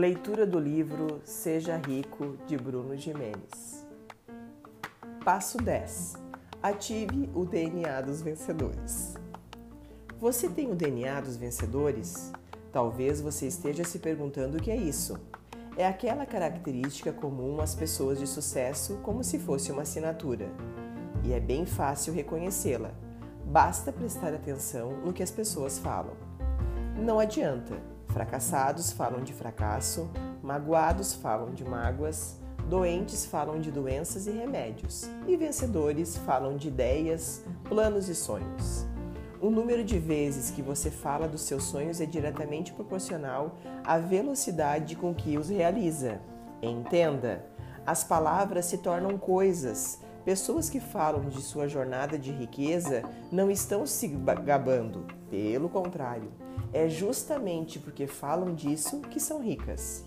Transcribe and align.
Leitura 0.00 0.46
do 0.46 0.58
livro 0.58 1.20
Seja 1.24 1.76
Rico 1.76 2.38
de 2.46 2.56
Bruno 2.56 2.96
Jimenez. 2.96 3.86
Passo 5.22 5.58
10. 5.58 6.14
Ative 6.62 7.28
o 7.34 7.44
DNA 7.44 8.00
dos 8.00 8.22
vencedores. 8.22 9.14
Você 10.18 10.48
tem 10.48 10.70
o 10.70 10.74
DNA 10.74 11.20
dos 11.20 11.36
vencedores? 11.36 12.32
Talvez 12.72 13.20
você 13.20 13.46
esteja 13.46 13.84
se 13.84 13.98
perguntando 13.98 14.56
o 14.56 14.62
que 14.62 14.70
é 14.70 14.76
isso. 14.76 15.20
É 15.76 15.86
aquela 15.86 16.24
característica 16.24 17.12
comum 17.12 17.60
às 17.60 17.74
pessoas 17.74 18.18
de 18.18 18.26
sucesso, 18.26 19.00
como 19.02 19.22
se 19.22 19.38
fosse 19.38 19.70
uma 19.70 19.82
assinatura. 19.82 20.48
E 21.22 21.34
é 21.34 21.40
bem 21.40 21.66
fácil 21.66 22.14
reconhecê-la. 22.14 22.92
Basta 23.44 23.92
prestar 23.92 24.32
atenção 24.32 24.92
no 25.04 25.12
que 25.12 25.22
as 25.22 25.30
pessoas 25.30 25.78
falam. 25.78 26.16
Não 26.96 27.18
adianta. 27.18 27.99
Fracassados 28.12 28.90
falam 28.90 29.22
de 29.22 29.32
fracasso, 29.32 30.10
magoados 30.42 31.14
falam 31.14 31.52
de 31.52 31.64
mágoas, 31.64 32.40
doentes 32.68 33.24
falam 33.24 33.60
de 33.60 33.70
doenças 33.70 34.26
e 34.26 34.30
remédios, 34.30 35.08
e 35.28 35.36
vencedores 35.36 36.16
falam 36.18 36.56
de 36.56 36.68
ideias, 36.68 37.44
planos 37.68 38.08
e 38.08 38.14
sonhos. 38.14 38.86
O 39.40 39.48
número 39.48 39.84
de 39.84 39.98
vezes 39.98 40.50
que 40.50 40.60
você 40.60 40.90
fala 40.90 41.26
dos 41.26 41.42
seus 41.42 41.64
sonhos 41.64 42.00
é 42.00 42.04
diretamente 42.04 42.72
proporcional 42.72 43.56
à 43.84 43.96
velocidade 43.96 44.96
com 44.96 45.14
que 45.14 45.38
os 45.38 45.48
realiza. 45.48 46.20
Entenda, 46.60 47.46
as 47.86 48.04
palavras 48.04 48.66
se 48.66 48.78
tornam 48.78 49.16
coisas. 49.16 50.00
Pessoas 50.24 50.68
que 50.68 50.80
falam 50.80 51.28
de 51.28 51.40
sua 51.40 51.66
jornada 51.66 52.18
de 52.18 52.30
riqueza 52.30 53.02
não 53.32 53.50
estão 53.50 53.86
se 53.86 54.06
gabando, 54.44 55.06
pelo 55.30 55.68
contrário, 55.68 56.30
é 56.72 56.88
justamente 56.88 57.78
porque 57.78 58.06
falam 58.06 58.54
disso 58.54 59.00
que 59.00 59.18
são 59.18 59.40
ricas. 59.40 60.04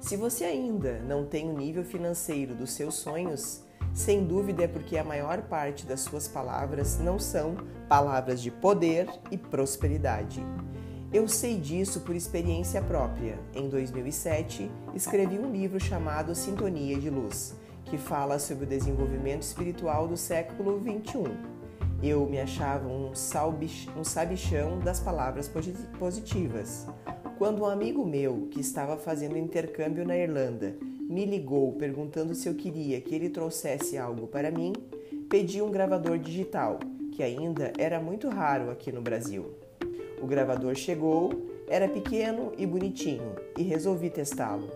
Se 0.00 0.16
você 0.16 0.44
ainda 0.44 0.98
não 1.00 1.24
tem 1.24 1.48
o 1.48 1.56
nível 1.56 1.84
financeiro 1.84 2.54
dos 2.54 2.72
seus 2.72 2.96
sonhos, 2.96 3.62
sem 3.94 4.24
dúvida 4.24 4.64
é 4.64 4.68
porque 4.68 4.98
a 4.98 5.04
maior 5.04 5.42
parte 5.42 5.86
das 5.86 6.00
suas 6.00 6.26
palavras 6.26 6.98
não 6.98 7.18
são 7.20 7.56
palavras 7.88 8.42
de 8.42 8.50
poder 8.50 9.06
e 9.30 9.38
prosperidade. 9.38 10.44
Eu 11.12 11.28
sei 11.28 11.58
disso 11.60 12.00
por 12.00 12.16
experiência 12.16 12.80
própria. 12.82 13.38
Em 13.54 13.68
2007, 13.68 14.70
escrevi 14.94 15.38
um 15.38 15.52
livro 15.52 15.78
chamado 15.78 16.34
Sintonia 16.34 16.98
de 16.98 17.10
Luz, 17.10 17.54
que 17.84 17.98
fala 17.98 18.38
sobre 18.38 18.64
o 18.64 18.68
desenvolvimento 18.68 19.42
espiritual 19.42 20.08
do 20.08 20.16
século 20.16 20.78
21. 20.78 21.24
Eu 22.02 22.26
me 22.26 22.40
achava 22.40 22.88
um, 22.88 23.12
um 23.12 24.04
sabichão 24.04 24.78
das 24.80 24.98
palavras 24.98 25.50
positivas. 25.98 26.86
Quando 27.38 27.62
um 27.62 27.66
amigo 27.66 28.04
meu, 28.04 28.48
que 28.50 28.60
estava 28.60 28.96
fazendo 28.96 29.36
intercâmbio 29.36 30.04
na 30.04 30.16
Irlanda, 30.16 30.76
me 31.00 31.24
ligou 31.24 31.72
perguntando 31.72 32.34
se 32.34 32.48
eu 32.48 32.54
queria 32.54 33.00
que 33.00 33.14
ele 33.14 33.28
trouxesse 33.28 33.98
algo 33.98 34.26
para 34.26 34.50
mim, 34.50 34.72
pedi 35.28 35.60
um 35.60 35.70
gravador 35.70 36.18
digital, 36.18 36.78
que 37.12 37.22
ainda 37.22 37.72
era 37.78 38.00
muito 38.00 38.28
raro 38.28 38.70
aqui 38.70 38.90
no 38.90 39.02
Brasil. 39.02 39.52
O 40.20 40.26
gravador 40.26 40.74
chegou, 40.74 41.30
era 41.68 41.88
pequeno 41.88 42.52
e 42.56 42.66
bonitinho 42.66 43.34
e 43.58 43.62
resolvi 43.62 44.10
testá-lo. 44.10 44.68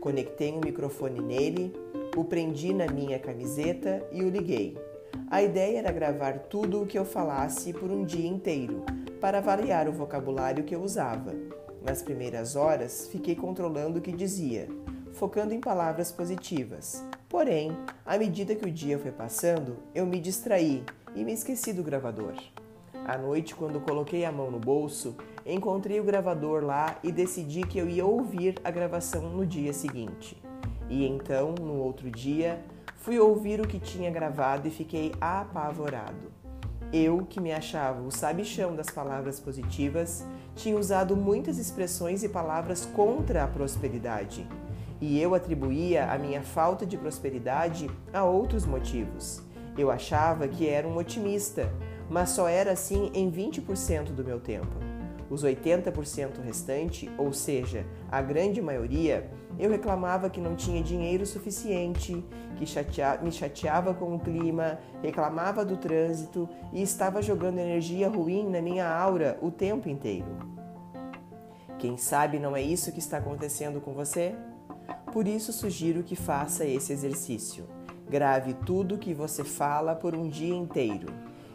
Conectei 0.00 0.52
um 0.52 0.60
microfone 0.64 1.20
nele, 1.20 1.72
o 2.16 2.24
prendi 2.24 2.72
na 2.72 2.86
minha 2.86 3.18
camiseta 3.18 4.06
e 4.12 4.22
o 4.22 4.28
liguei. 4.28 4.78
A 5.30 5.42
ideia 5.42 5.78
era 5.78 5.92
gravar 5.92 6.38
tudo 6.40 6.82
o 6.82 6.86
que 6.86 6.98
eu 6.98 7.04
falasse 7.04 7.72
por 7.72 7.90
um 7.90 8.04
dia 8.04 8.28
inteiro, 8.28 8.84
para 9.20 9.40
variar 9.40 9.88
o 9.88 9.92
vocabulário 9.92 10.64
que 10.64 10.74
eu 10.74 10.82
usava. 10.82 11.34
Nas 11.82 12.02
primeiras 12.02 12.56
horas, 12.56 13.08
fiquei 13.08 13.34
controlando 13.34 13.98
o 13.98 14.02
que 14.02 14.12
dizia 14.12 14.68
focando 15.14 15.54
em 15.54 15.60
palavras 15.60 16.12
positivas. 16.12 17.04
Porém, 17.28 17.76
à 18.04 18.18
medida 18.18 18.54
que 18.54 18.66
o 18.66 18.70
dia 18.70 18.98
foi 18.98 19.10
passando, 19.10 19.78
eu 19.94 20.04
me 20.04 20.20
distraí 20.20 20.84
e 21.14 21.24
me 21.24 21.32
esqueci 21.32 21.72
do 21.72 21.82
gravador. 21.82 22.34
À 23.06 23.16
noite, 23.16 23.54
quando 23.54 23.80
coloquei 23.80 24.24
a 24.24 24.32
mão 24.32 24.50
no 24.50 24.58
bolso, 24.58 25.16
encontrei 25.44 26.00
o 26.00 26.04
gravador 26.04 26.64
lá 26.64 26.98
e 27.02 27.12
decidi 27.12 27.62
que 27.62 27.78
eu 27.78 27.88
ia 27.88 28.04
ouvir 28.04 28.56
a 28.64 28.70
gravação 28.70 29.28
no 29.30 29.46
dia 29.46 29.72
seguinte. 29.72 30.36
E 30.94 31.04
então, 31.08 31.56
no 31.60 31.80
outro 31.80 32.08
dia, 32.08 32.62
fui 32.98 33.18
ouvir 33.18 33.60
o 33.60 33.66
que 33.66 33.80
tinha 33.80 34.12
gravado 34.12 34.68
e 34.68 34.70
fiquei 34.70 35.12
apavorado. 35.20 36.30
Eu, 36.92 37.26
que 37.28 37.40
me 37.40 37.52
achava 37.52 38.00
o 38.00 38.12
sabichão 38.12 38.76
das 38.76 38.90
palavras 38.90 39.40
positivas, 39.40 40.24
tinha 40.54 40.78
usado 40.78 41.16
muitas 41.16 41.58
expressões 41.58 42.22
e 42.22 42.28
palavras 42.28 42.86
contra 42.86 43.42
a 43.42 43.48
prosperidade 43.48 44.46
e 45.00 45.20
eu 45.20 45.34
atribuía 45.34 46.12
a 46.12 46.16
minha 46.16 46.42
falta 46.42 46.86
de 46.86 46.96
prosperidade 46.96 47.90
a 48.12 48.22
outros 48.22 48.64
motivos. 48.64 49.42
Eu 49.76 49.90
achava 49.90 50.46
que 50.46 50.68
era 50.68 50.86
um 50.86 50.96
otimista, 50.96 51.68
mas 52.08 52.30
só 52.30 52.46
era 52.48 52.70
assim 52.70 53.10
em 53.12 53.28
20% 53.32 54.12
do 54.12 54.24
meu 54.24 54.38
tempo. 54.38 54.93
Os 55.30 55.42
80% 55.42 56.40
restante, 56.42 57.10
ou 57.16 57.32
seja, 57.32 57.86
a 58.10 58.20
grande 58.20 58.60
maioria, 58.60 59.30
eu 59.58 59.70
reclamava 59.70 60.28
que 60.28 60.40
não 60.40 60.54
tinha 60.54 60.82
dinheiro 60.82 61.24
suficiente, 61.24 62.24
que 62.56 62.66
chatea 62.66 63.18
me 63.22 63.32
chateava 63.32 63.94
com 63.94 64.14
o 64.14 64.20
clima, 64.20 64.78
reclamava 65.02 65.64
do 65.64 65.76
trânsito 65.76 66.48
e 66.72 66.82
estava 66.82 67.22
jogando 67.22 67.58
energia 67.58 68.08
ruim 68.08 68.48
na 68.48 68.60
minha 68.60 68.88
aura 68.88 69.38
o 69.40 69.50
tempo 69.50 69.88
inteiro. 69.88 70.54
Quem 71.78 71.96
sabe 71.96 72.38
não 72.38 72.56
é 72.56 72.62
isso 72.62 72.92
que 72.92 72.98
está 72.98 73.18
acontecendo 73.18 73.80
com 73.80 73.92
você? 73.92 74.34
Por 75.12 75.28
isso 75.28 75.52
sugiro 75.52 76.02
que 76.02 76.16
faça 76.16 76.64
esse 76.64 76.92
exercício. 76.92 77.64
Grave 78.08 78.54
tudo 78.54 78.98
que 78.98 79.14
você 79.14 79.44
fala 79.44 79.94
por 79.94 80.14
um 80.14 80.28
dia 80.28 80.54
inteiro. 80.54 81.12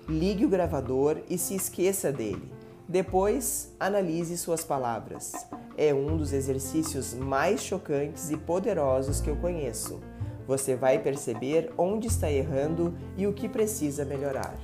Ligue 0.07 0.45
o 0.45 0.49
gravador 0.49 1.21
e 1.29 1.37
se 1.37 1.55
esqueça 1.55 2.11
dele. 2.11 2.58
Depois, 2.89 3.71
analise 3.79 4.35
suas 4.35 4.63
palavras. 4.63 5.31
É 5.77 5.93
um 5.93 6.17
dos 6.17 6.33
exercícios 6.33 7.13
mais 7.13 7.61
chocantes 7.61 8.31
e 8.31 8.35
poderosos 8.35 9.21
que 9.21 9.29
eu 9.29 9.35
conheço. 9.35 9.99
Você 10.47 10.75
vai 10.75 10.97
perceber 10.97 11.71
onde 11.77 12.07
está 12.07 12.31
errando 12.31 12.97
e 13.15 13.27
o 13.27 13.33
que 13.33 13.47
precisa 13.47 14.03
melhorar. 14.03 14.55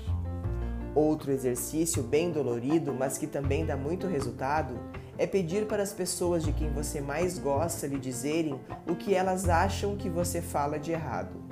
Outro 0.96 1.32
exercício 1.32 2.02
bem 2.02 2.32
dolorido, 2.32 2.92
mas 2.96 3.16
que 3.16 3.28
também 3.28 3.64
dá 3.64 3.78
muito 3.78 4.08
resultado, 4.08 4.74
é 5.20 5.28
pedir 5.28 5.68
para 5.68 5.84
as 5.84 5.94
pessoas 5.94 6.44
de 6.44 6.52
quem 6.52 6.74
você 6.74 7.00
mais 7.00 7.38
gosta 7.38 7.86
lhe 7.86 8.00
dizerem 8.00 8.60
o 8.90 8.96
que 8.96 9.14
elas 9.14 9.48
acham 9.48 9.96
que 9.96 10.10
você 10.10 10.42
fala 10.42 10.80
de 10.80 10.92
errado. 10.92 11.44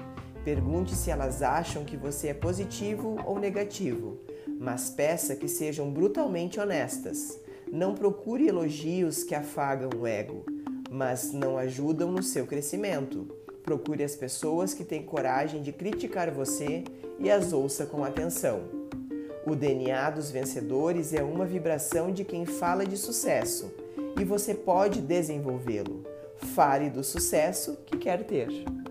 Pergunte 0.44 0.96
se 0.96 1.12
elas 1.12 1.44
acham 1.44 1.86
que 1.86 1.96
você 1.96 2.30
é 2.30 2.34
positivo 2.34 3.16
ou 3.26 3.40
negativo, 3.40 4.18
mas 4.48 4.90
peça 4.90 5.36
que 5.36 5.48
sejam 5.48 5.90
brutalmente 5.90 6.60
honestas. 6.60 7.40
Não 7.72 7.96
procure 7.96 8.48
elogios 8.48 9.24
que 9.24 9.34
afagam 9.34 9.90
o 10.00 10.06
ego, 10.06 10.46
mas 10.90 11.32
não 11.32 11.58
ajudam 11.58 12.12
no 12.12 12.22
seu 12.22 12.46
crescimento. 12.46 13.28
Procure 13.64 14.04
as 14.04 14.16
pessoas 14.16 14.74
que 14.74 14.84
têm 14.84 15.04
coragem 15.04 15.62
de 15.62 15.72
criticar 15.72 16.30
você 16.30 16.84
e 17.20 17.32
as 17.32 17.54
ouça 17.54 17.86
com 17.86 18.04
atenção. 18.04 18.62
O 19.46 19.56
DNA 19.56 20.10
dos 20.12 20.30
vencedores 20.30 21.14
é 21.14 21.24
uma 21.24 21.46
vibração 21.46 22.12
de 22.12 22.24
quem 22.24 22.46
fala 22.46 22.86
de 22.86 22.98
sucesso 22.98 23.74
e 24.20 24.24
você 24.24 24.54
pode 24.54 25.02
desenvolvê-lo. 25.02 26.04
Fale 26.54 26.90
do 26.90 27.04
sucesso 27.04 27.78
que 27.86 27.98
quer 27.98 28.24
ter. 28.26 28.83